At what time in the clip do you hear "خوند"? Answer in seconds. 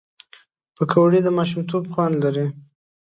1.93-2.15